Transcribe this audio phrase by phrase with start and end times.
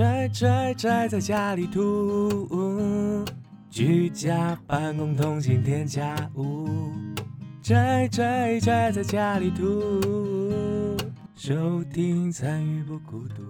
[0.00, 3.22] 宅宅宅在家里吐，
[3.68, 6.66] 居家办公通勤添家务。
[7.60, 10.96] 宅宅宅在家里吐，
[11.34, 13.42] 收听参与不孤独。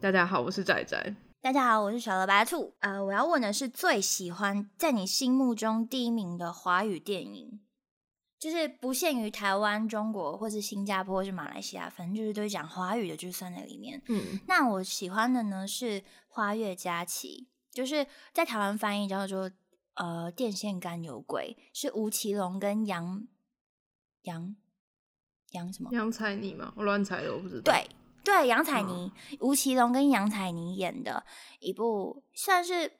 [0.00, 1.12] 大家好，我是宅宅。
[1.42, 2.72] 大家好，我是小萝白兔。
[2.78, 7.58] 呃，我要问的是最喜欢在你心目中第一名的华语电影，
[8.44, 14.02] 就是不限于台湾、中国，或是新加坡，或是马来西亚，反正就是都讲华语的，就算在里面。
[14.08, 15.98] 嗯，那我喜欢的呢是
[16.28, 19.50] 《花月佳期》，就是在台湾翻译叫做
[19.94, 23.26] 呃《电线杆有鬼》，是吴奇隆跟杨
[24.24, 24.54] 杨
[25.52, 25.88] 杨什么？
[25.94, 27.72] 杨采妮嘛，我乱猜的，我不知道。
[27.72, 27.88] 对
[28.22, 31.24] 对，杨采嗯妮、吴奇隆跟杨采妮演的
[31.60, 32.92] 一部，算是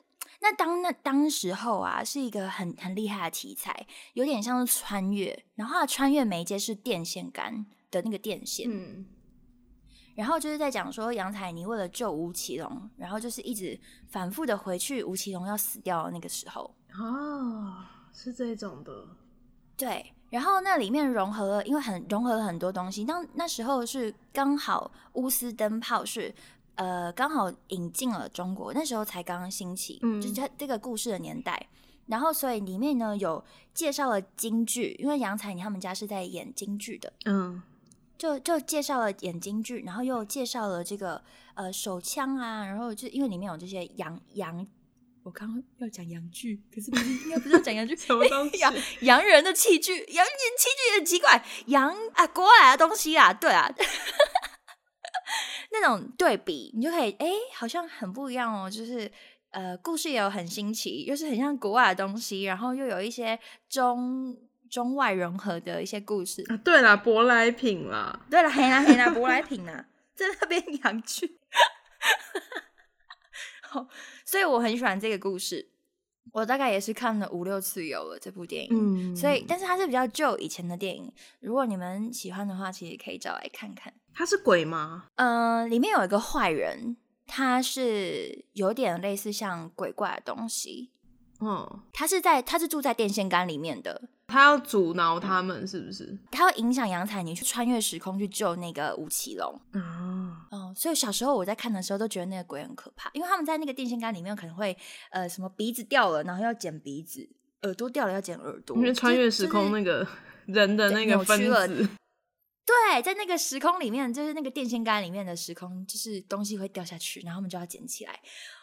[0.45, 9.07] 那当那当时候啊，是一个很很厉害的题材，有点像是穿越，然后它的穿越媒介是电线杆的那个电线，嗯，
[10.15, 17.83] 然后就是在讲说杨采妮为了救吴奇隆，然后就是一直反复的回去吴奇隆要死掉的那个时候，哦，
[18.13, 18.93] 是这种的。
[19.77, 23.05] 对，然后那里面融合了，因为很融合了很多东西。
[23.05, 26.33] 当那时候是刚好钨丝灯泡是
[26.77, 31.69] 呃刚好引进了中国，那时候才刚刚兴起，嗯就是它这个故事的年代。
[32.07, 37.63] 然后所以里面呢有介绍了京剧，因为杨采妮他们家是在演京剧的，嗯，
[38.19, 41.23] 就就介绍了演京剧，然后又介绍了这个
[41.55, 44.67] 呃手枪啊，然后就因为里面有这些洋洋。
[45.23, 48.59] 我刚刚要讲洋剧，可是不是应该不是要讲洋剧， 什么东西？
[48.59, 53.75] 洋洋人的器具，洋人器具很奇怪，洋啊国外的东西啊，对啊，
[55.71, 59.11] 那种对比，你就可以哎、好像很不一样哦，就是
[59.51, 64.37] 呃，故事也有很新奇，又是很像国外的东西，然后又有一些中
[64.69, 66.45] 中外融合的一些故事。
[66.49, 68.21] 啊，对啦，舶来品啦。
[68.31, 71.39] 对了，黑啦黑啦，舶来 品啊，在那边洋剧。
[73.63, 73.89] 好，
[74.25, 75.69] 所以我很喜欢这个故事，
[76.33, 78.71] 我大概也是看了五六次有了这部电影。
[78.73, 83.93] 嗯，所以，但是它是比较旧以前的电影，如果你们喜欢的话，其实可以找来看看。
[84.15, 85.07] 他是鬼吗？
[85.17, 90.91] 呃，里面有一个坏人，他是有点类似像鬼怪的东西，
[91.41, 96.17] 嗯，他是在他是住在电线杆里面的，他要阻挠他们，是不是？
[96.31, 99.61] 他会影响杨采妮去穿越时空去救那个吴奇隆。
[99.73, 104.77] 啊，哦，所以小时候我在看的时候都觉得那个鬼很可怕，因为他们在那个电线杆里面可能会
[105.11, 107.29] 呃什么鼻子掉了，然后要剪鼻子，
[107.63, 109.73] 耳朵掉了要剪耳朵，因为穿越时空。
[109.73, 110.07] 那个
[110.47, 111.89] 人的那个分子，
[112.67, 118.19] 对，在那个时空里面，就是那个电线杆里面的时空，就是东西会掉下去，然后我们就要捡起来。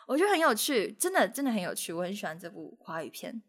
[0.07, 3.41] 我觉得很有趣，真的真的很有趣，我很喜欢这部华语片，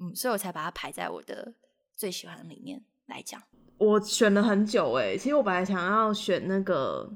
[0.00, 1.52] 嗯，所以我才把它排在我的
[1.94, 3.42] 最喜欢的里面来讲。
[3.76, 5.16] 我选了很久哎。
[5.16, 7.10] 其实我本来想要选那个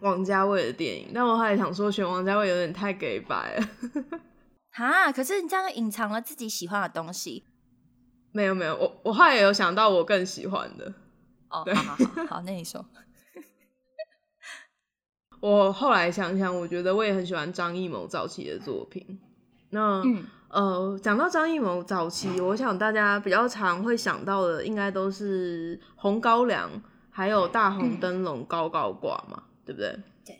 [0.00, 3.68] 王家卫的电影，但我后来想说选王家卫有点太给白了。
[4.72, 7.44] 哈，可是你这样隐藏了自己喜欢的东西
[8.32, 10.92] 没有没有，我我后来有想到我更喜欢的。
[11.60, 11.74] 哦。
[11.74, 12.84] 好好好好，那你说，
[15.40, 19.20] 我后来想想，我觉得我也很喜欢张艺谋早期的作品。
[19.70, 26.70] 那、嗯呃，讲到张艺谋早期，我想大家比较常会想到的，应该都是《红高粱》
[27.10, 29.98] 还有《大红灯笼高高挂》嘛，对不对？
[30.24, 30.38] 对。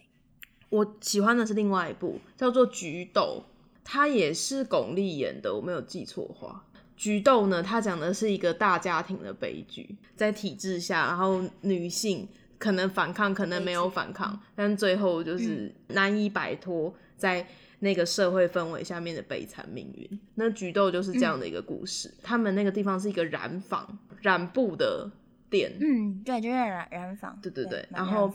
[0.68, 3.42] 我喜欢的是另外一部，叫做《菊豆》，
[3.84, 6.64] 它也是巩俐演的，我没有记错的话。
[6.96, 12.26] 菊豆呢，它讲的是一个大家庭的悲剧，在体制下，然后女性
[12.58, 17.46] 可能反抗，可能没有反抗，但最后就是难以摆脱在
[17.80, 20.20] 那个社会氛围下面的悲惨命运。
[20.36, 22.12] 那菊豆就是这样的一个故事。
[22.22, 25.10] 他们那个地方是一个染坊染布的
[25.50, 28.32] 店，嗯，对，就是染染坊，对对对买然后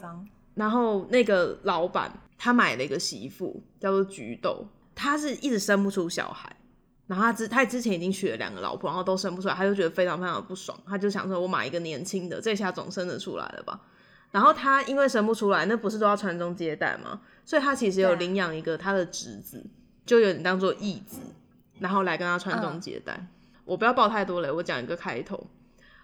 [0.54, 6.56] 然后那个老板他买了一个媳妇，叫做菊豆，他是一直生不出小孩，
[7.12, 13.82] 然后他之他之前已经娶了两个老婆，然后都生不出来，他就觉得非常非常的不爽，他就想说，我买一个年轻的，这下总生得出来了吧？
[14.32, 17.20] 然后他因为生不出来，那不是都要传宗接代吗？
[17.44, 19.62] 所以他其实有领养一个他的侄子，
[20.06, 21.20] 就有点当做义子，
[21.80, 23.28] 然后来跟他传宗嗯接代。
[23.66, 25.48] 我不要爆太多了，我讲一个开头。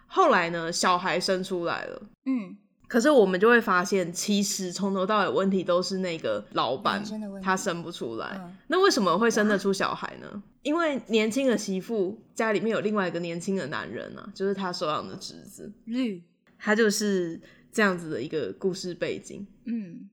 [0.08, 2.58] 后来呢，小孩生出来了，嗯，
[2.88, 7.04] 可是我们就会发现，其实从头到尾问题都是那个老板
[7.44, 8.40] 他生不出来。
[8.40, 10.44] 嗯那为什么会生得出小孩呢？
[10.62, 16.24] 因为年轻的媳妇家里面有另外一个年轻的男人啊，就是他收养的侄子，绿，
[16.58, 17.40] 他就是
[17.72, 20.10] 这样子的一个故事背景，嗯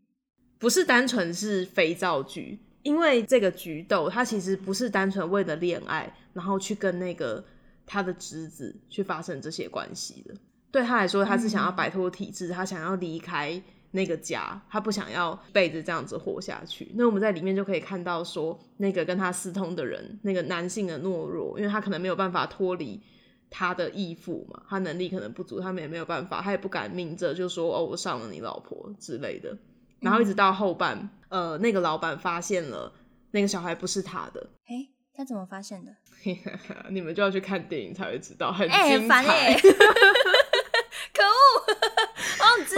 [0.58, 2.60] 不是单纯是肥皂剧。
[2.82, 7.42] 因为这个菊豆，他其实不是单纯为了恋爱，然后去跟那个
[7.86, 10.34] 他的侄子去发生这些关系的。
[10.74, 13.62] 对他来说，他是想要摆脱体制，他想要离开
[13.92, 16.90] 那个家，他不想要背着这样子活下去。
[16.96, 23.00] 那我们在里面就可以看到说，那个跟他私通的人，那个男性的懦弱，因为他可能没有办法脱离
[23.48, 29.56] 他的义父嘛，他能力可能不足，他们也没有办法，他也不敢明着就说哦，我上了你老婆之类的。
[30.00, 32.92] 然后一直到后半，呃，那个老板发现了
[33.30, 35.94] 那个小孩不是他的，哎，他怎么发现的？
[36.90, 39.56] 你们就要去看电影才会知道，很精彩。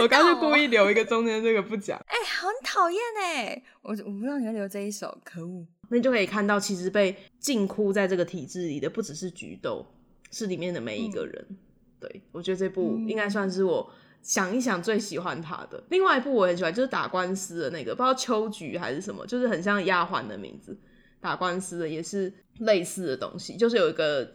[0.01, 3.63] 我刚就故哦意留一个中间这个不讲，哎、很讨厌哎！
[3.81, 5.65] 我我不知道你要留这一首，可恶！
[5.89, 9.85] 那你就可以看到，其实被禁锢在这个体制里的不只是菊豆，
[10.31, 11.57] 是里面的每一个人。
[11.99, 13.91] 对我觉得这部嗯应该算是我
[14.21, 15.83] 想一想最喜欢他的。
[15.89, 20.77] 另外一部我很喜欢，就是打官司的那个，不知道秋菊还是什么，就是很像丫鬟的名字，
[21.19, 24.31] 打官司的也是类似的东西，就是有一个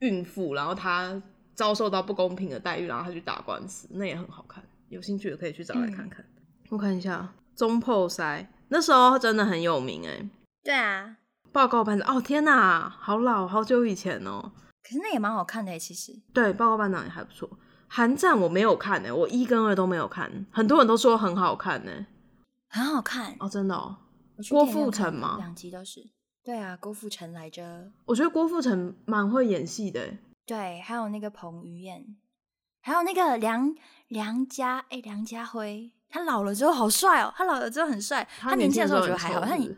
[0.00, 1.22] 孕妇，然后她
[1.54, 4.62] 遭受到不公平的待遇，然后她去打官司，那也很好看。
[4.88, 6.24] 有兴趣的可以去找来看看。
[6.70, 10.30] 我看一下中破塞，那时候真的很有名哎、
[10.62, 11.16] 对啊，
[11.52, 14.52] 报告班长，哦天哪，好老，好久以前哦。
[14.82, 16.12] 可是那也蛮好看的耶，其实。
[16.32, 17.48] 对，报告班长也还不错。
[17.86, 22.06] 寒战我没有看呢、我一跟二都没有看，很多人都说很好看呢、
[22.68, 23.34] 很好看。
[23.40, 23.96] 哦，真的哦。
[24.50, 26.06] 郭富城吗两集都是。
[26.44, 27.90] 对啊，郭富城来着。
[28.06, 32.16] 我觉得郭富城蛮会演戏的、欸，对，还有那个彭于晏，
[32.80, 33.74] 还有那个梁
[34.08, 38.26] 梁家，哎、梁家辉，他老了之后好帅哦，他老了之后很帅。
[38.40, 39.76] 他年轻的时候我觉得还好，他年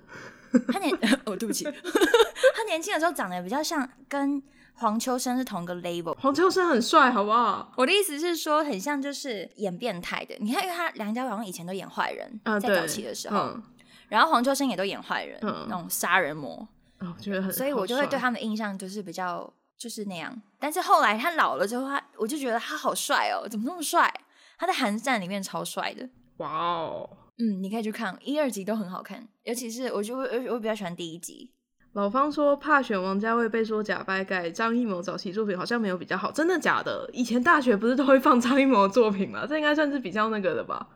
[0.69, 0.93] 他 年
[1.25, 1.65] 哦，对不起，
[2.57, 4.43] 他年轻的时候长得比较像跟
[4.75, 6.17] 黄秋生是同个 label。
[6.19, 7.73] 黄秋生很帅，好不好？
[7.77, 10.35] 我的意思是说，很像就是演变态的。
[10.39, 13.63] 你看，因为他梁家辉好像以前都演坏人，啊，在早期的时候，嗯，
[14.09, 16.67] 然后黄秋生也都演坏人，嗯那种杀人魔，
[17.01, 20.41] 哦我觉得很，所以我就会对他们的印象就是比较就是那样。
[20.59, 24.13] 但是后来他老了之后，他我就觉得他好帅哦，怎么那么帅？
[24.59, 26.07] 他在《寒战》里面超帅的。
[26.37, 27.09] 哇哦。
[27.39, 31.51] 嗯，你可以去看一二集都很好看，尤其是我就我我我比较喜欢第一集。
[31.95, 37.09] 老方说怕选王家卫被说假掰盖，张艺谋早期作品好像没有比较好，真的假的？
[37.15, 39.47] 以前大学不是都会放张艺谋的作品吗？
[39.47, 40.87] 这应该算是比较那个的吧？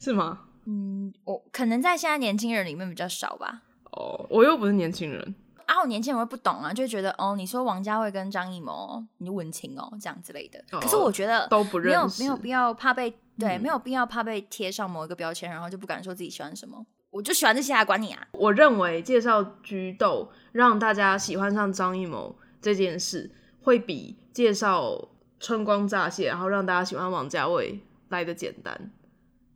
[0.00, 0.40] 是吗？
[0.64, 3.62] 嗯，我可能在现在年轻人里面比较少吧。
[3.92, 5.34] 哦，我又不是年轻人，
[5.68, 10.58] 啊，我年轻人会不懂啊，就会觉得哦，你说王家卫跟张艺谋，你文青哦，这样之类的。
[10.72, 16.84] 哦可是我觉得都不没有认识，没有必要怕被对，嗯没有必要怕被贴上某一个标签，然后就不敢说自己喜欢什么。
[17.10, 18.28] 我就喜欢这些啊，管你啊！
[18.32, 23.30] 我认为介绍菊豆让大家喜欢上张艺谋这件事，
[23.62, 28.90] 会比介绍春光乍泄，然后让大家喜欢王家卫来的简单。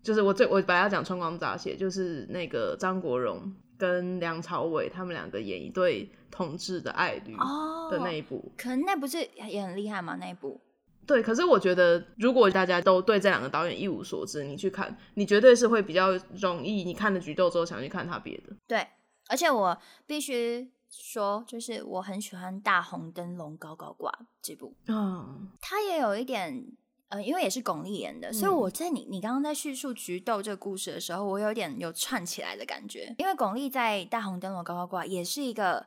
[0.02, 8.52] 就是我最我本来要讲春光乍泄，就是那个张国荣跟梁朝伟他们两个演一对同志的爱侣哦的那一部。
[8.56, 10.16] 可能那不是也很厉害吗？
[10.20, 10.60] 那一部
[11.04, 18.54] 对，可是我觉得，如果大家都对这两个导演一无所知，你去看，你绝对是会比较容易，你看了菊豆之后想去看他别的。
[18.68, 18.86] 对，
[19.28, 19.76] 而且我
[20.06, 26.64] 必须说，就是我很喜欢《大红灯笼高高挂》这部，嗯，他也有一点。
[27.12, 33.14] 呃，因为也是巩俐演的，所以嗯我在你你刚刚在叙述菊豆这个故事的时候，我有点有串起来的感觉。
[33.18, 35.86] 因为巩俐在《大红灯笼高高挂》也是一个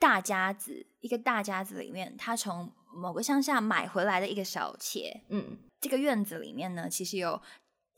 [0.00, 7.40] 大家子，一个大家子里面，他从某个乡下买回来的一个小妾，嗯，这个院子里面呢，其实有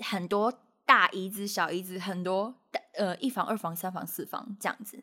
[0.01, 0.53] 很多
[0.85, 2.55] 大姨子、小姨子，很多
[2.93, 5.03] 呃一房、二房、三房、四房这样子。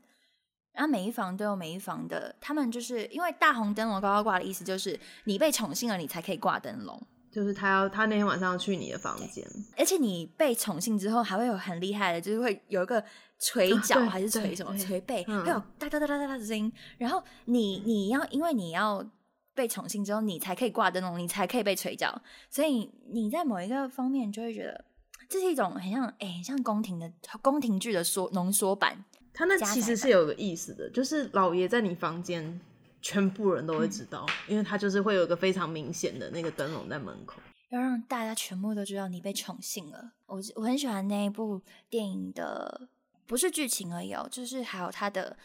[0.74, 7.02] 然后每一房都有每一房的，他们就是因为大红灯笼高高挂的意思，就是你被宠幸了，你才可以挂灯笼。
[7.38, 9.46] 就是他要他那天晚上要去你的房间，
[9.78, 13.04] 而且你被宠幸之后，还会有很厉害的，就是会有一个
[13.38, 16.74] 捶脚、啊还是捶什么捶背，嗯会有哒哒哒哒哒哒的声音。
[16.98, 19.08] 然后你你要因为你要
[19.54, 22.20] 被宠幸之后，你才可以挂灯笼，你才可以被捶脚。
[22.50, 24.86] 所以你在某一个方面就会觉得，
[25.30, 27.12] 这是一种很像哎、很像宫廷的
[27.44, 29.06] 宫廷剧的缩浓缩版。
[29.32, 32.60] 他那其实是有个意思的，就是老爷在你房间，
[33.02, 37.40] 全部人都会知道，因为他就是会有一个非常明显的那个灯笼在门口。
[37.70, 40.14] 要让大家全部都知道你被宠幸了。
[40.26, 42.88] 我我很喜欢那一部电影的，
[43.26, 45.36] 不是剧情而已哦，就是还有它的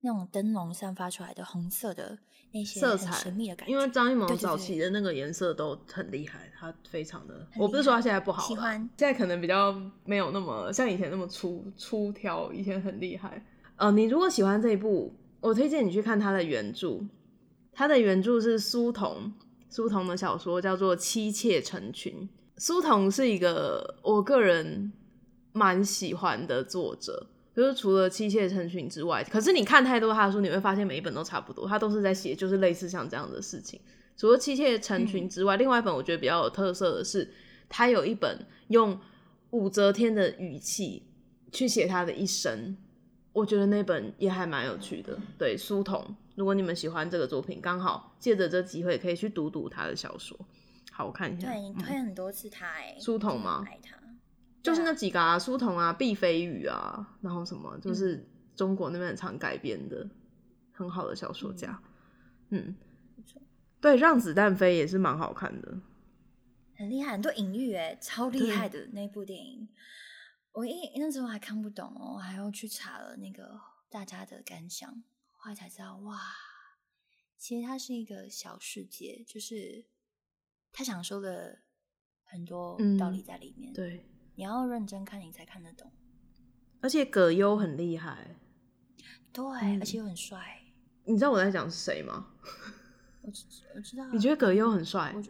[0.00, 2.18] 那种灯笼散发出来的红色的
[2.52, 3.72] 那些色彩神秘的感觉。
[3.72, 9.72] 因为张艺谋早期的那个颜色都很厉害，他非常的，我不是说他现在不好，喜欢现在可能比较
[10.04, 13.40] 没有那么像以前那么粗粗挑，以前很厉害。
[13.76, 17.00] 呃，你如果喜欢这一部，我推荐你去看他的原著，
[17.72, 19.32] 他的原著是苏童，
[19.68, 22.12] 苏童的小说叫做《妻妾成群》。
[22.56, 24.92] 苏童是一个我个人
[25.52, 33.80] 蛮喜欢的作者，就是除了《妻妾成群》之外，可是你看太多他的书，你会发现每一本都差不多，他都是在写就是类似像这样的事情。
[34.16, 37.32] 除了《妻妾成群》之外，另外一本我觉得比较有特色的是，
[37.68, 38.98] 他有一本用
[39.50, 41.04] 武则天的语气
[41.52, 42.76] 去写他的一生，
[43.38, 45.16] 我觉得那本也还蛮有趣的。
[45.38, 46.04] 对，书童，
[46.34, 50.36] 如果你们喜欢这个作品，刚好借着这机会可以去读读他的小说。
[50.90, 53.64] 好，我看一下，对你嗯推很多次他哎，书童吗
[54.60, 58.26] 就是那几个啊，书童啊，毕飞宇啊，然后什么，嗯就是
[58.56, 60.04] 中国那边很常改编的
[60.72, 61.80] 很好的小说家。
[62.50, 62.74] 嗯，
[63.80, 65.78] 对，让子弹飞也是蛮好看的。
[66.76, 69.68] 很厉害，很多隐喻哎，超厉害的那部电影。
[70.58, 74.90] 我一那时候还看不懂哦，我还要去查了那个大家的感想，
[75.30, 76.20] 后来才知道哇，
[77.36, 79.86] 其实它是一个小世界，就是
[80.72, 81.60] 他想说的
[82.24, 85.92] 很多道理嗯在里面。，对，你要认真看，你才看得懂。
[86.80, 88.34] 而且葛优很厉害。
[89.32, 90.60] 对，嗯而且又很帅。
[91.04, 92.34] 你知道我在讲是谁吗？
[93.22, 93.44] 我知
[93.76, 95.22] 我知道啊，你觉得葛优很帅我？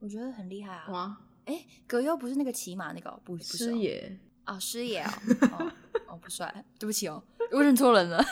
[0.00, 0.90] 我觉得很厉害啊。
[0.90, 5.08] 哇，哎，葛优不是那个骑马那个哦，不不是哦师爷，哦，师爷哦，
[5.58, 5.72] 哦
[6.08, 7.22] 哦不帅，对不起哦，
[7.52, 8.24] 我认错人了。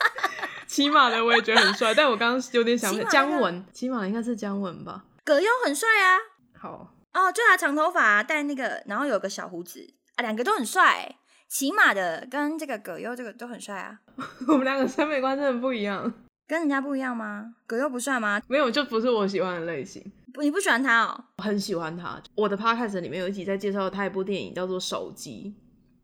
[0.66, 5.04] 骑马的我也觉得很帅，但我刚刚有点想姜文，骑马的应该是姜文吧？
[5.24, 6.18] 葛优很帅啊，
[6.58, 9.86] 好，哦，就他长头发、戴那个，然后有个小胡子
[10.16, 11.16] 啊，两个都很帅。
[11.48, 14.00] 骑马的跟这个葛优这个都很帅啊，
[14.48, 16.12] 我们两个审美观真的不一样。
[16.48, 17.54] 跟人家不一样吗？
[17.66, 18.42] 葛优不帅吗？
[18.48, 20.04] 没有，就不是我喜欢的类型。
[20.36, 21.24] 不，你不喜欢他哦？
[21.38, 22.22] 我很喜欢他。
[22.34, 25.54] 我的 podcast 里面有一集在介绍他一部电影，叫做《手机》，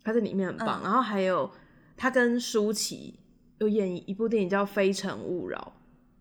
[0.03, 0.81] 他在里面很棒。
[0.81, 1.51] 嗯然后还有
[1.99, 3.21] 他跟舒淇
[3.59, 5.75] 有演一部电影叫《非诚勿扰》，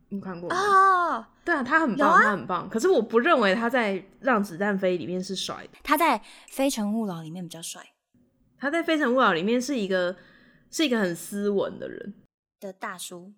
[0.09, 0.55] 你看过吗？
[0.57, 2.69] 哦，对啊，他很棒，啊他很棒。
[2.69, 7.81] 可是我不认为他在《让子弹飞》里面是帅的，他在《非诚勿扰》里面比较帅
[8.59, 10.17] 他在《非诚勿扰》里面是一个
[10.69, 12.13] 是一个很斯文的人。
[12.59, 13.31] 的大叔。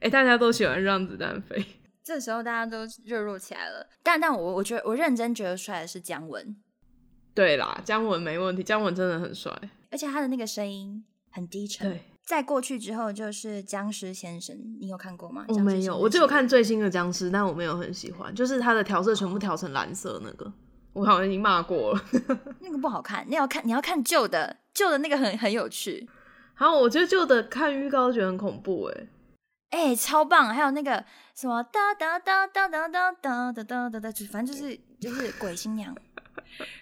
[0.00, 1.56] 哎、大家都喜欢《让子弹飞》。
[2.04, 6.54] 这时候大家都热络起来了，但但我我觉得我认真觉得帅的是姜文，
[7.34, 9.50] 对啦，姜文没问题，姜文真的很帅。
[9.90, 11.88] 而且他的那个声音很低沉。
[11.88, 15.46] 对，在过去之后就是僵尸先生，你有看过吗？
[15.48, 20.52] 我没有，我只有看最新的僵尸，但我没有很喜欢，就是他的调色全部调成蓝色那个，
[20.92, 22.04] 我好像已经骂过了。
[22.60, 26.06] 那个不好看，你要看你要看旧的，旧的那个很很有趣，
[26.56, 29.06] 然后我觉得旧的看预告觉得很恐怖哎、
[29.70, 30.54] 哎、超棒！
[30.54, 35.92] 还有那个什么哒哒哒哒哒哒哒哒哒哒哒，就反正就是就是鬼新娘，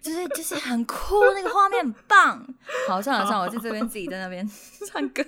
[0.02, 2.54] 就是就是很酷，那个画面很棒。
[2.86, 4.46] 好，算了算了，我在这边自己在那边
[4.86, 5.22] 唱歌。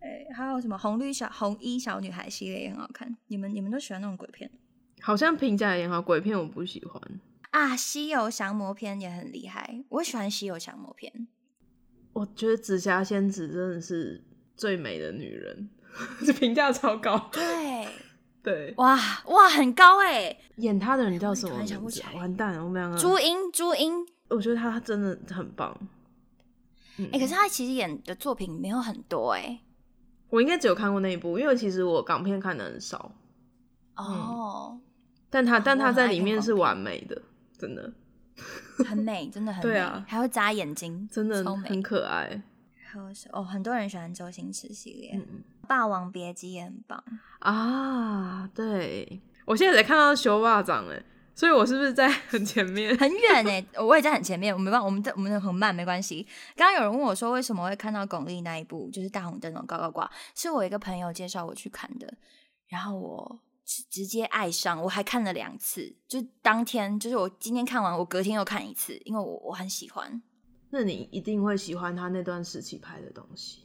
[0.00, 4.50] 哎、还有什么红绿小红衣小女孩系列也很好看，你们你们都喜欢那种鬼片
[5.02, 7.00] 好像评价也很好，鬼片我不喜欢。
[7.50, 7.76] 啊？
[7.76, 11.28] 西游降魔篇也很厉害，我喜欢西游降魔篇。
[12.14, 14.24] 我觉得紫霞仙子真的是
[14.56, 15.68] 最美的女人，
[16.24, 17.28] 这评价超高。
[17.32, 17.88] 对，
[18.42, 22.08] 对，哇哇，很高哎、演他的人叫什么想不名字啊？
[22.08, 22.98] 起来完蛋了，我们两个。
[22.98, 25.76] 朱茵，朱茵，我觉得他真的很棒。
[26.98, 27.08] 嗯。
[27.12, 29.60] 哎、可是他其实演的作品没有很多哎、
[30.30, 33.12] 我应该只有看过那一部，因为其实我港片看的很少，
[33.96, 34.80] 哦，
[35.28, 37.20] 但他但我很爱她在里面是完美的，
[37.58, 37.92] 真的。
[38.86, 40.04] 很美， 真的很美，对啊。
[40.08, 41.82] 还会眨眼睛，真的很。
[41.82, 42.42] 可爱。
[42.84, 45.20] 还有哦，很多人喜欢周星驰系列，
[45.72, 47.02] 霸王别姬》也很棒。
[47.38, 51.02] 啊，对，我现在才看到修霸掌哎，
[51.34, 52.94] 所以我是不是在很前面？
[52.98, 56.26] 很远呢， 我也在很前面，我没办法，我们在我们很慢，没关系。
[56.54, 62.12] 刚刚有人问我说，为什么会看到巩俐那一部，就是大红灯笼高高挂，是我一个朋友介绍我去看的，
[62.68, 70.22] 然后我直直接爱上，我还看了两次，就当天，就是我今天看完，我隔天又看一次，因为我我很喜欢。
[70.68, 73.61] 那你一定会喜欢他那段时期拍的东西，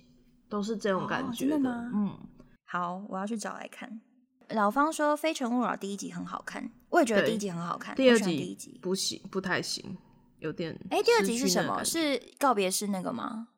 [0.49, 2.17] 都是这种感哦觉吗嗯，
[2.65, 4.01] 好，我要去找来看。
[4.49, 7.95] 老方说《非诚勿扰》第一集很好看，我也觉得第一集很好看。
[7.95, 9.97] 第二集第一集，不行，不太行，
[10.39, 10.73] 有点。
[10.89, 11.83] 哎，第二集是什么？
[11.83, 13.49] 是是告别式那个吗？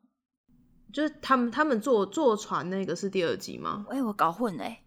[0.92, 3.86] 就是他们他们坐坐船那个是第二集吗？
[3.88, 4.82] 哎，我搞混了，哎，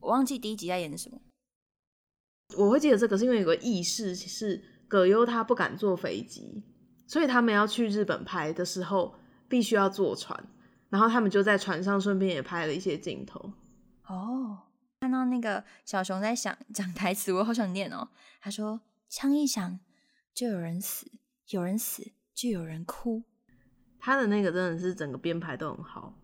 [0.00, 1.18] 我忘记第一集在演什么。
[2.58, 6.62] 我会记得这个是因为有个意识是葛优他不敢坐飞机，
[7.06, 9.14] 所以他们要去日本拍的时候
[9.48, 10.46] 必须要坐船，
[10.88, 13.52] 然后他们就在船上顺便也拍了一些镜头。
[14.06, 14.58] 哦，
[15.00, 18.08] 看到那个小熊在想讲台词，我好想念哦。
[18.40, 19.78] 他说：“枪一响，
[20.32, 21.06] 就有人死；
[21.48, 23.24] 有人死，就有人哭。
[23.98, 26.14] 他的那个真的是整个编排都很好。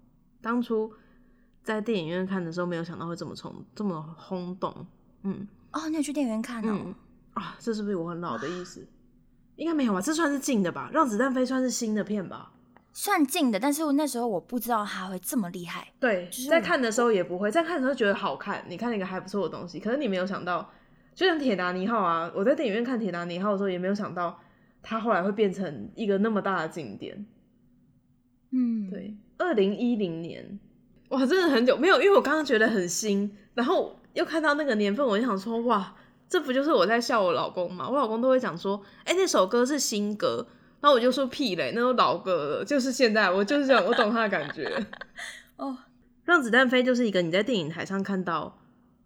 [0.40, 0.92] 当初
[1.64, 4.86] 在电影院看的时候，没有想到会这么冲，这么轰动。
[5.22, 6.68] 嗯”哦，你有去电影院看哦？
[6.70, 6.94] 嗯
[7.34, 8.86] 啊，这是不是我很老的意思？
[9.56, 10.00] 应该没有吧？
[10.00, 10.90] 这算是近的吧？
[10.92, 12.52] 让子弹飞算是新的片吧？
[12.92, 15.88] 算近的，但是我那时候我不知道他会这么厉害。
[15.98, 20.70] 对就是，在看的时候也不会，在看的时候觉得好看，你看了一个还不错的东西，可是你没有想到，
[21.14, 24.38] 就像《铁达尼号》啊，我在电影院看《铁达尼号》的时候也没有想到，
[24.82, 27.24] 它后来会变成一个那么大的景点。
[28.50, 30.58] 嗯，对，二零一零年，
[31.08, 35.94] 哇，真的很久没有，因为我刚刚觉得很新，然后又看到那个年份，我就想说，哇，
[36.28, 37.88] 这不就是我在笑我老公吗？
[37.88, 40.46] 我老公都会讲说，哎、那首歌是新歌，
[40.82, 44.68] 然后我就说屁嘞，那都老歌了，就是现在，我就是这样，我懂他的感觉。
[45.56, 45.78] 哦，
[46.24, 48.58] 让子弹飞就是一个你在电影台上看到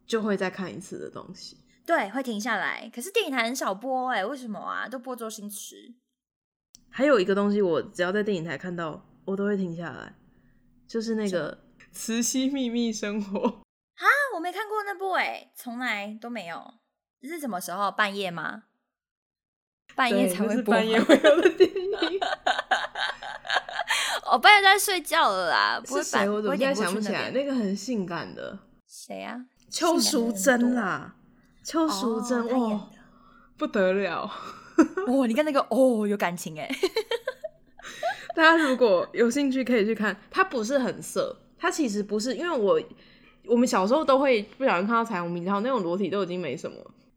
[0.07, 1.59] 就会再看一次的东西。
[1.85, 2.91] 对，会停下来。
[2.93, 4.89] 可是电影台很少播哎、为什么啊？
[4.89, 5.95] 都播周星驰。
[6.89, 10.15] 还有一个东西，我只要在电影台看到，我都会停下来，
[10.89, 11.53] 就是那个
[11.93, 13.39] 《慈禧秘密生活》。
[13.51, 14.05] 啊，
[14.35, 16.75] 我没看过那部哎、从来都没有。
[17.21, 17.91] 这是什么时候？
[17.93, 18.65] 半夜吗？
[19.97, 20.75] 半夜才会播。
[20.75, 22.21] 半夜会有的电影。
[24.31, 26.29] 我半夜在睡觉了啦，不会是谁？
[26.29, 27.31] 我怎么现在想不起来？
[27.31, 29.41] 那个很性感的谁啊？
[29.71, 30.83] 邱淑贞啦。
[30.83, 31.15] 啦，
[31.65, 32.91] 邱淑贞哦
[33.57, 34.31] 不得了！
[35.07, 36.69] 哦，你看那个哦，有感情哎。
[38.37, 40.15] 大家如果有兴趣，可以去看。
[40.31, 42.81] 它不是很色，它其实不是，因为我
[43.47, 46.77] 我们小时候都会不小心看到彩虹明，然后那种裸体都已经没什么，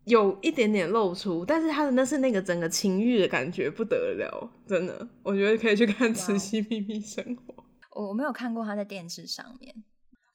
[0.09, 7.53] 有一点点露出，但是他的那是那个整个情欲的感觉不得了，真的，我觉得可以去看《慈禧秘密生活》。
[7.91, 9.83] 我我没有看过他在电视上面。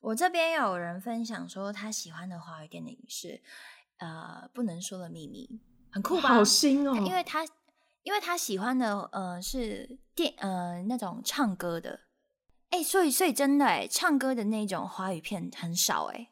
[0.00, 3.40] 我这边有人分享说他喜欢的华语电影是
[3.98, 6.28] 呃不能说的秘密，很酷吧？
[6.28, 7.44] 好新哦、因为他
[8.02, 12.00] 因为他喜欢的呃是电呃那种唱歌的，
[12.70, 16.28] 哎、所以所以真的哎，唱歌的那种华语片很少哎，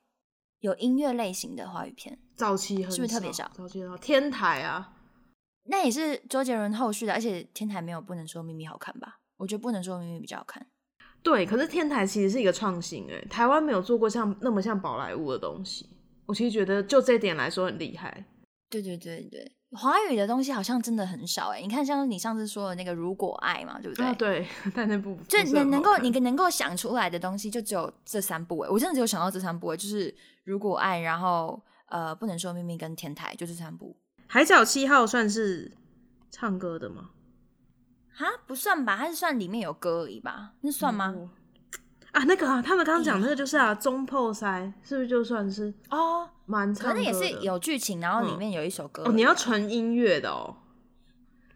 [0.61, 3.51] 有音乐类型的华语片，早期很是不是特别少少？
[3.55, 4.93] 早期很少，天台啊，
[5.65, 9.21] 那也是周杰伦后续的，而且天台没有不能说秘密好看吧？
[9.37, 10.67] 我觉得不能说秘密比较好看。
[11.23, 15.89] 对，可是天台其实是一个创新，哎，台湾没有做过像那么像宝莱坞的东西。
[16.27, 18.25] 我其实觉得就这点来说很厉害。
[18.71, 21.61] 对对对对，华语的东西好像真的很少哎。
[21.61, 24.07] 你看，像你上次说的那个《如果爱》嘛，对不对？
[24.07, 28.71] 啊，对，但那部就是能能够你能够想出来的东西，就只有这三部哎。
[28.71, 30.11] 我真的只有想到这三部哎，就是
[30.45, 31.61] 《如果爱》，然后
[31.93, 33.95] 呃，不能说秘密跟天台，就是三部。
[34.27, 35.71] 海角七号算是
[36.31, 37.11] 唱歌的吗？
[38.15, 38.97] 哈，不算吧？
[38.97, 40.53] 它是算里面有歌而已吧？
[40.63, 41.15] 那算吗？
[41.15, 41.29] 哦
[42.13, 46.95] 啊，那个啊，他们刚刚讲那个就是啊，中破塞是不是就算是哦，蛮唱歌的？
[46.95, 49.13] 可能也是有剧情，然后里嗯面有一首歌哦，啊。
[49.15, 50.57] 你要纯音乐的哦。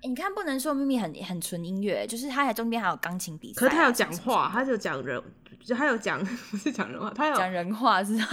[0.03, 5.22] 欸你看，不能说秘密很很纯音乐，就是它还中间还有钢琴比赛啊、可是他有讲话，他就讲人，
[5.64, 8.29] 就他有讲 不是讲人话，他有讲人话是吧？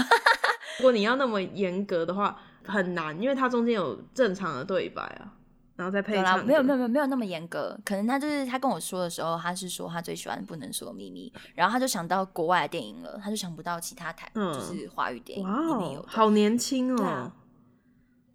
[0.79, 5.33] 如果你要那么严格的话，很难，因为它中间有正常的对白啊，
[5.75, 6.45] 然后再配唱。
[6.45, 16.03] 没有没有没有没有那么严格，可能他就是他跟我说的时候，他是说他最喜欢不能说的秘密，然后他就想到国外的电影了，他就想不到其他台、嗯就是华语电影里面有。
[16.07, 17.31] 好年轻哦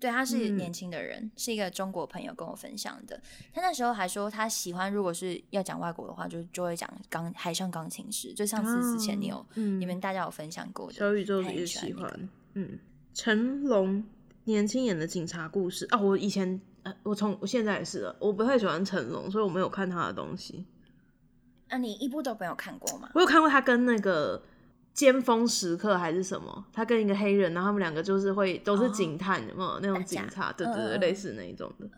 [0.00, 3.20] 对他是嗯年轻的人，是一个中国朋友跟我分享的。
[3.52, 8.32] 他那时候还说他喜欢，如果是要讲外国的话，就就会讲钢海上钢琴师。
[8.32, 12.78] 就上次之前你有、嗯你们大家有分享过的，小宇宙他也喜欢，嗯，
[13.14, 14.04] 成龙
[14.44, 20.64] 年轻演的警察故事啊，我以前呃，我从我现在也是了，我不太喜欢成龙，所以我没有看他的东西。
[21.68, 23.11] 啊、你一部都没有看过吗？
[23.14, 24.42] 我有看过他跟那个
[24.92, 28.88] 尖峰时刻还是什么，他跟一个黑人，然后他们两个就是会都是哦。
[28.88, 29.79] 警探，有没有？
[29.81, 30.53] 那种警察？
[30.53, 31.88] 对对对，类似那一种的。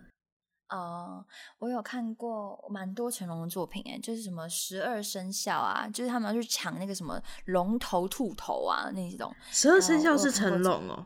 [0.68, 1.24] 哦，
[1.58, 9.34] 我有看过蛮多成龙的作品，哎，就是什么十二生肖啊，就是他们要去抢那个什么龙头兔头啊那种。
[9.50, 11.04] 十二生哦肖是成龙哦、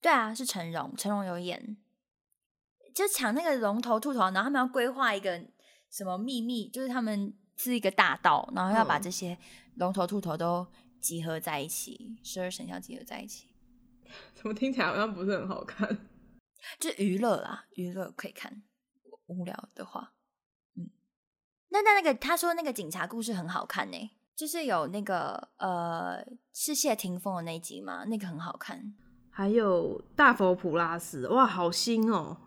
[0.00, 1.76] 对啊，是成龙，成龙有演，
[2.94, 5.42] 就抢那个龙头兔头，然后他们要规划一个
[5.90, 9.02] 什么秘密，就是他们是一个大道，然后要把嗯。
[9.02, 9.36] 这些
[9.76, 10.66] 龙头兔头都
[11.00, 13.48] 集合在一起，十二生肖集合在一起，
[14.34, 15.88] 怎么听起来好像不是很好看？
[16.80, 18.62] 就是娱乐啦，娱乐可以看，
[19.26, 20.14] 无聊的话，
[20.76, 20.90] 嗯，
[21.68, 28.94] 那那那个他说那个警察故事很好看呢、就是有那个呃是谢霆锋的那一集嘛，那个很好看，
[29.30, 32.38] 还有大佛普拉斯，哇，好新哦、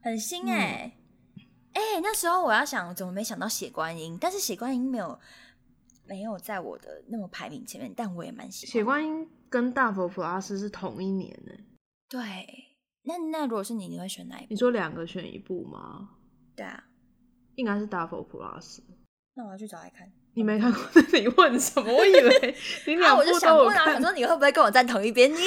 [0.00, 0.97] 很新哎、
[1.78, 4.18] 哎、那时候我要想，怎么没想到血观音？
[4.20, 5.18] 但是血观音没有
[6.06, 8.72] 没有在我的那么排名前面，但我也蛮喜欢。
[8.72, 11.52] 血观音跟大佛普拉斯是同一年呢、
[12.08, 12.20] 对，
[13.02, 14.46] 那那如果是你，你会选哪一部？
[14.50, 16.10] 你说两个选一部吗？
[16.56, 16.82] 对啊，
[17.54, 18.82] 应该是大佛普拉斯。
[19.34, 20.10] 那我要去找来看。
[20.34, 20.82] 你没看过？
[21.14, 21.92] 你问什么？
[21.92, 24.02] 我以为 你啊，两部我就想问啊，看想。
[24.02, 25.30] 说你会不会跟我站同一边？
[25.32, 25.36] 你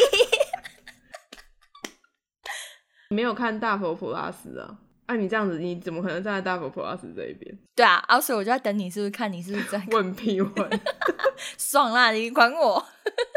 [3.09, 4.79] 你没有看大佛普拉斯啊？
[5.11, 7.57] 按、你这样子，你怎么可能站在大佛普拉斯这一边？
[7.75, 10.53] 对啊，啊，所以我就在等你，是不是看你是不是在 问屁问。
[11.57, 12.11] 爽啦？
[12.11, 12.85] 你管我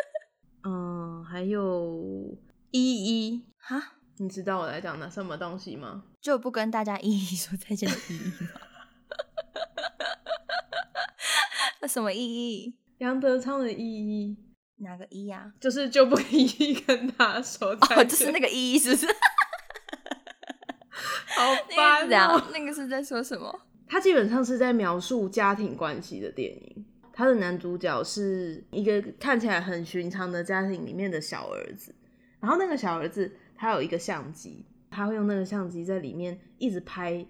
[0.65, 2.37] 嗯，还有
[2.71, 2.81] 依
[3.31, 3.93] 依，哈？
[4.19, 6.05] 你知道我在讲的什么东西吗？
[6.21, 8.51] 就不跟大家一一说再见的意义吗？
[11.81, 12.77] 那什么意义？
[12.99, 14.37] 杨德昌的一一
[14.77, 19.07] 哪个一呀、就是就不一一跟他说再哦，见，就是那个意义，是不是？
[21.37, 22.51] 好那个是烦哦、怎样？
[22.53, 23.61] 那个是在说什么？
[23.87, 26.85] 他基本上是在描述家庭关系的电影。
[27.13, 31.95] 他的男主角是一个看起来很寻常的家庭里面的小儿子，
[32.41, 37.25] 然后那个小儿子他有一个相机，他会用那个相机在里面一直拍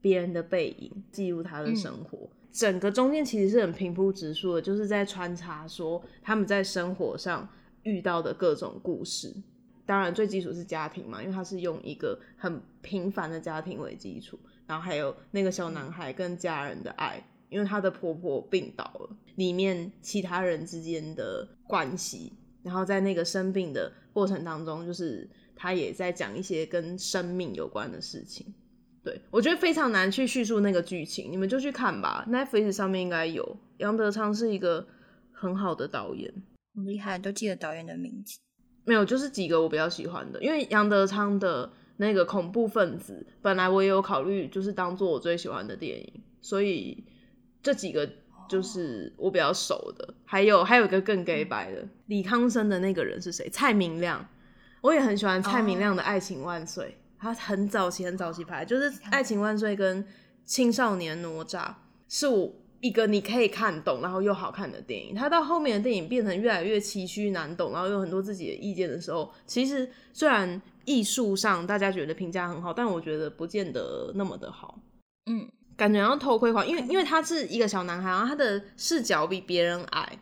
[0.00, 2.30] 别人的背影，记录他的生活。
[2.50, 7.46] 整个中间其实是很平铺直述的，就是在穿插说他们在生活上
[7.82, 9.34] 遇到的各种故事。
[9.86, 22.32] 当然，最基础是家庭嘛，因为他是用一个很平凡的家庭为基础，然后还有那个小男孩跟家人的爱，因为他的婆婆病倒了，里面其他人之间的关系，
[22.64, 28.52] 然后在那个生病的过程当中，就是他也在讲一些跟生命有关的事情。
[29.04, 33.56] 对我觉得非常难去叙述那个剧情，你们就去看吧，Netflix 上面应该有。
[33.76, 34.84] 杨德昌是一个
[35.30, 36.34] 很好的导演，
[36.74, 38.36] 很厉害，都记得导演的名字。
[38.86, 47.04] 没有，就是几个我比较喜欢的，因为杨德昌的那个恐怖分子，本来我也有考虑，就是当做我最喜欢的电影，所以
[47.62, 48.08] 这几个
[48.48, 50.14] 就是我比较熟的。
[50.24, 53.48] 还有还有一个更 gay 白的，李康生的那个人是谁？
[53.50, 54.24] 蔡明亮，
[54.80, 56.84] 我也很喜欢蔡明亮的《爱情万岁》，
[57.18, 60.04] 他很早期很早期拍，就是《爱情万岁》跟
[60.44, 61.58] 《青少年哪吒》
[62.08, 65.14] 是我一个你可以看懂，然后又好看的电影。
[65.14, 74.78] 它到后面的电影变成越来越崎岖难懂，然后有很多自己的意见的时候，其实虽然艺术上大家觉得评价很好，但我觉得不见得那么的好。
[75.26, 80.18] 嗯，感觉像偷窥狂，因为因为他是一个小男孩，然后他的视角比别人矮，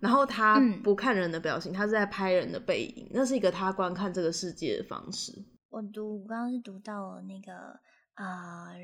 [0.00, 5.32] 然后他嗯不看人的表情，他是在拍人的背影，那是一个他观看这个世界的方式。
[5.70, 7.52] 我读，我刚刚是读到了那个
[8.14, 8.74] 啊，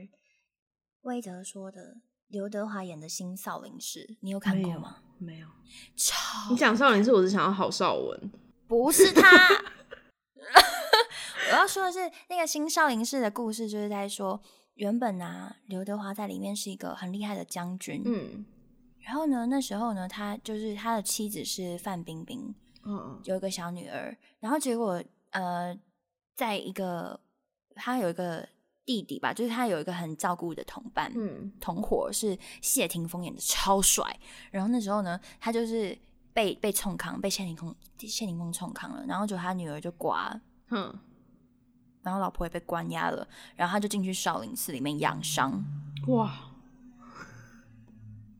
[1.02, 1.96] 威哲说的
[2.28, 4.98] 刘德华演的《新少林寺》，你有看过吗？
[5.18, 5.48] 没有，
[5.96, 8.30] 超你讲少林寺，我是想要郝邵文。
[8.66, 9.28] 不是他。
[11.50, 14.40] 我要说的是，那个新少林寺的故事，就是在说，
[14.74, 18.44] 原本啊，刘德华在里面是一个很厉害的将军，嗯
[19.00, 25.74] 然后呢，那时候呢，他就是他的妻子是范冰冰，嗯有一个小女儿，然后结果呃，
[26.36, 27.18] 在一个
[27.74, 28.46] 他有一个
[28.88, 34.18] 弟弟吧，就是他有一个很照顾的同伴，嗯同伙是谢霆锋演的，超帅。
[34.50, 35.96] 然后那时候呢，他就是
[36.32, 40.98] 被被冲康，被谢霆锋谢霆锋冲康了，然后就他女儿就挂了，哼，
[42.02, 45.62] 然后老婆也被关押了，然后他就进去少林寺里面养伤。
[46.06, 46.47] 哇，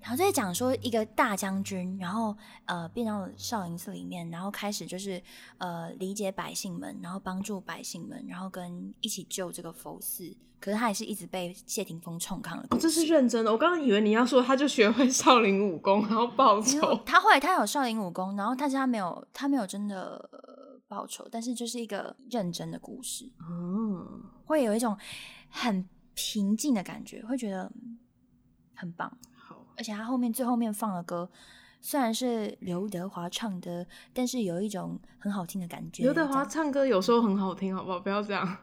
[0.08, 5.22] 然后在讲说一个大将军，然后呃变到少林寺里面，然后开始就是
[5.58, 10.34] 呃理解百姓们，然后帮助百姓们，然后跟一起救这个佛寺。
[10.58, 12.84] 可是他也是一直被谢霆锋冲康的故哦，事。
[12.84, 13.52] 这是认真的。
[13.52, 16.98] 我刚刚以为你要说他就学会少林武功，然后报仇。
[17.04, 24.96] 他后来他有少林武功，然后但是他没有他没有真的、呃报仇，但是就是一个认真的故事，嗯，会有一种
[25.50, 27.98] 很平静的感觉，会觉得嗯
[28.74, 29.18] 很棒。
[29.78, 31.30] 好，而且他后面最后面放的歌，
[31.80, 36.02] 虽然是刘德华唱的，但是有一种很好听的感觉。
[36.02, 38.00] 刘德华，唱歌有时候很好听，好不好？
[38.00, 38.58] 不要这样。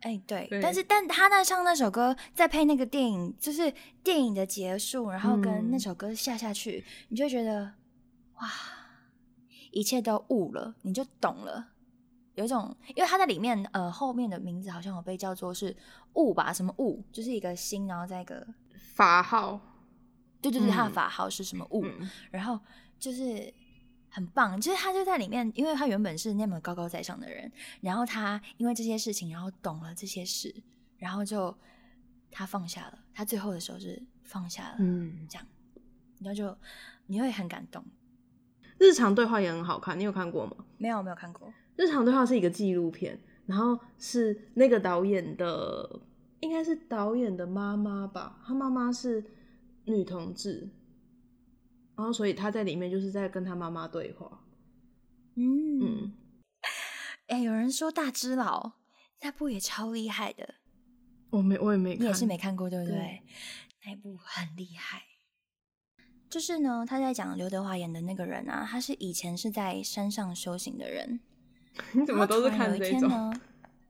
[0.00, 3.72] 哎、对，对但是但他那唱那首歌，再配那个电影，就是
[4.02, 7.72] 电影的结束，然后跟那嗯首歌下下去，你就觉得
[8.34, 8.50] 哇，
[9.70, 11.68] 一切都悟了，你就懂了。
[12.34, 15.76] 有一种，因为他在里面，呃，后面的名字好像有被叫做是
[16.14, 18.44] 悟吧，什么悟，就是一个心，然后再一个，
[18.94, 19.60] 法号，
[20.42, 22.60] 对对对，他的嗯法号是什么物，嗯然后
[22.98, 23.52] 就是
[24.10, 27.50] 很棒，就是他就在里面，因为他原本是那么高高在上的人，
[27.80, 30.54] 然后他因为这些事情，然后懂了这些事，
[30.98, 31.56] 然后就
[32.30, 35.46] 他放下了，他最后的时候是放下了，嗯，这样，
[36.18, 36.54] 然后就
[37.06, 37.82] 你会很感动。
[38.78, 40.56] 日常对话也很好看，你有看过吗？
[40.76, 46.00] 没有没有看过，日常对话是一个纪录片，然后是那个导演的，
[46.40, 49.24] 应该是导演的妈妈吧，他妈妈是
[49.84, 50.70] 女同志，
[51.96, 54.44] 然后所以他在里面就是在跟他妈妈对话。
[55.34, 56.12] 嗯嗯，
[57.28, 58.72] 哎、有人说大只佬
[59.22, 60.56] 那部也超厉害的，
[61.30, 62.94] 我没我也没看，你也是没看过对不对？
[62.96, 63.22] 对
[63.84, 65.02] 那一部很厉害。
[66.30, 71.20] 就是呢，他在讲刘德华演的那个人啊，他是以前是在山上修行的人，
[71.92, 73.38] 你 怎么都是看这种？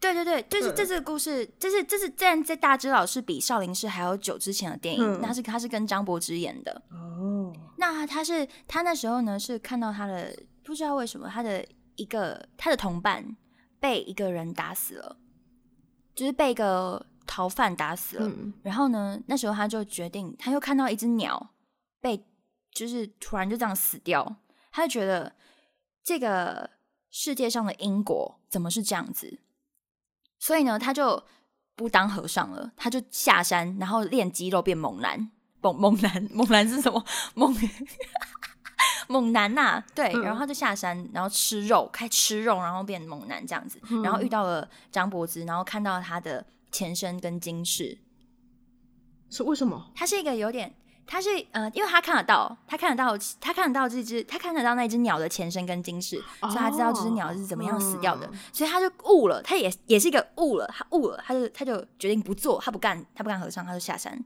[0.03, 6.83] 对对对，就是嗯这这个故事，这是这是这然在大只老师比少林寺还要久之前的电影，嗯那是他是跟张柏芝演的。
[6.91, 13.37] 哦，那他是他那时候呢是看到他的不知道为什么他的一个他的同伴
[13.79, 15.17] 被一个人打死了，
[16.17, 18.27] 就是被一个逃犯打死了。
[18.27, 21.55] 嗯然后呢，那时候他就决定，他又看到一只鸟
[22.01, 22.27] 被
[22.73, 24.37] 就是突然就这样死掉，
[24.73, 25.33] 他就觉得
[26.03, 26.69] 这个
[27.13, 29.39] 世界上的因果怎么是这样子？
[30.43, 31.23] 所以呢，他就
[31.77, 35.31] 不当和尚了，他就下山，然后练肌肉变猛男。
[35.61, 37.05] 猛猛男，猛男是什么？
[37.37, 37.55] 猛
[39.07, 47.97] 猛男呐、对，嗯然后他就下山，然后吃肉，开始吃肉，然后变猛男这样子，然后遇到了张柏芝，然后看到他的前身跟今世，
[49.31, 49.93] 是为什么？
[49.95, 50.75] 他是一个有点，
[51.07, 64.25] 他是呃，因为他看得到，他看得到，他看得到这只，他看得到那只鸟的前身跟今世，所以他知道这只鸟是怎么样死掉的，嗯所以他就悟了，他也也是一个悟了，他悟了，他就他就决定不做，他不干，他不干和尚，他就下山，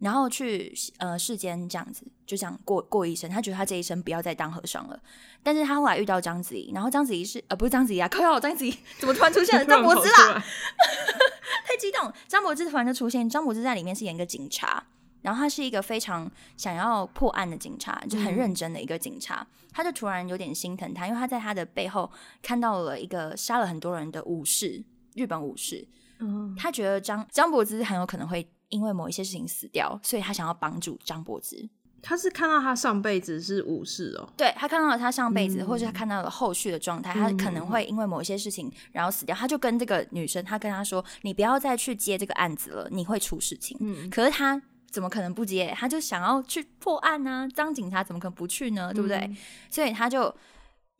[0.00, 5.00] 然后去呃世间这样子，就这样过过一生，他觉得他这一生不要再当和尚了，
[5.42, 10.34] 但是他后来遇到章子怡，然后章子怡是呃不是章子怡啊，靠要章子怡怎么突然出现了 张柏芝啦？
[10.34, 10.44] 啦，
[11.66, 12.12] 太激动！
[12.28, 14.84] 张柏芝突然就出现，张柏芝在里面是演一个警察，
[15.24, 19.44] 然后他是一个非常想要破案的警察，就很认真的一个警察。
[19.72, 22.10] 他就突然有点心疼他，因为他在他的背后
[22.42, 24.84] 看到了一个杀了很多人的武士，
[25.14, 25.88] 日本武士。
[26.18, 31.66] 嗯，他觉得张张柏芝很有可能会因为某一些事情死掉，所以他想要帮助张柏芝。
[32.06, 39.34] 他是看到他上辈子是武士哦，对他看到了他上辈子，嗯或者他看到了后续的状态，他可能嗯会因为某一些事情然后死掉。
[39.34, 43.74] 他就跟这个女生，他跟他说：“你不要再去接这个案子了，你会出事情。
[43.80, 44.60] 嗯，可是他
[44.94, 45.74] 怎么可能不接？
[45.76, 48.92] 他就想要去破案呢、当警察怎么可能不去呢？
[48.94, 49.16] 对不对？
[49.18, 49.36] 嗯
[49.68, 50.32] 所以他就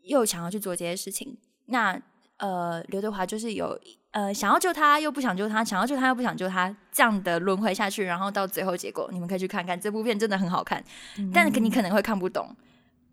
[0.02, 1.38] 又想要去做这些事情。
[1.66, 1.96] 那
[2.38, 3.78] 呃，刘德华就是有
[4.10, 10.84] 呃想要救他又不想救他，想要救他又不想救他，这样的轮回下去，然后到最后结果，你们可以去看看这部片，真的很好看，
[11.32, 12.54] 但是你可能会看不懂，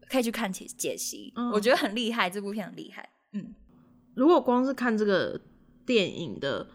[0.09, 3.07] 可以去看解解析，嗯我觉得很厉害，这部片很厉害。
[3.33, 3.53] 嗯，
[4.15, 5.39] 如果光是看这个
[5.85, 6.67] 电影的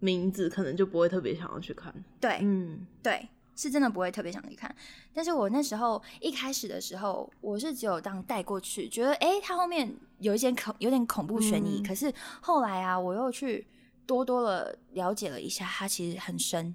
[0.00, 1.94] 名字，可能就不会特别想要去看。
[2.20, 4.74] 对，嗯，对，是真的不会特别想去看。
[5.12, 11.80] 但是我那时候一开始的时候，我是只有当带过去，觉得哎，它后面有一些恐有点恐怖悬疑。
[11.80, 13.66] 嗯可是后来啊，我又去
[14.06, 16.74] 多多的了解了一下，它其实很深，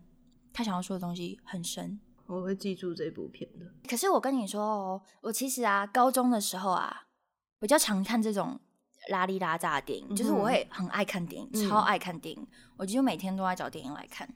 [0.54, 2.00] 他想要说的东西很深。
[2.28, 3.66] 我会记住这部片的。
[3.90, 7.04] 可是我跟你说哦，我其实啊，高中的时候啊，
[7.60, 8.60] 比较常看这种
[9.10, 14.30] 拉里拉杂的电影，就是我会很爱看电影，嗯超爱看电影，我几乎每天都在找电影来看。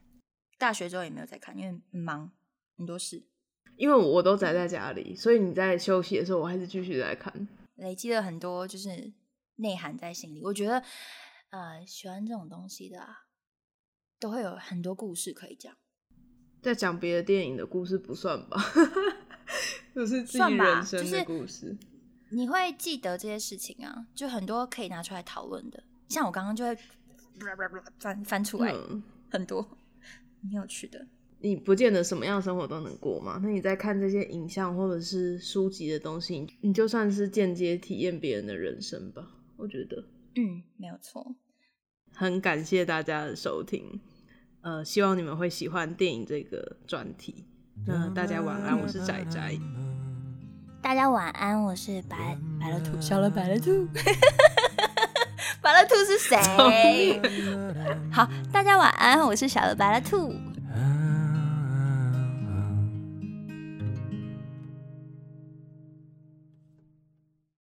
[0.64, 2.32] 大学之后也没有再看，因为忙，
[2.78, 3.22] 很多事。
[3.76, 7.46] 因为我都宅在家里，所以你在休息的时候，我还是继续在看。
[7.76, 9.12] 累积了很多就是
[9.58, 10.42] 内涵在心里。
[10.42, 10.82] 我觉得，
[11.50, 13.26] 呃，喜欢这种东西的啊，
[14.22, 15.76] 都会有很多故事可以讲。
[16.62, 18.58] 在讲别的电影的故事不算吧，
[19.94, 21.78] 就是自己人生的就是故事。
[22.32, 25.84] 你会记得这些事情啊，就很多可以拿出来讨论的。
[26.08, 26.74] 像我刚刚就会
[28.00, 29.68] 翻翻出来嗯，很多
[30.44, 31.08] 很有趣的。
[31.40, 33.40] 你不见得什么样的生活都能过嘛。
[33.44, 39.28] 那你在看这些影像或者是书籍的东西，你就算是间接体验别人的人生吧。
[39.58, 41.36] 我觉得嗯，没有错。
[42.14, 44.00] 很感谢大家的收听，
[44.62, 47.46] 呃，希望你们会喜欢电影这个专题。
[47.86, 49.60] 那大家晚安，我是仔仔。
[50.82, 53.88] 大家晚安，我是白白了兔，小了白了兔。
[55.64, 56.38] 白乐兔是谁？
[58.12, 60.36] 好，大家晚安，我是小了白乐兔。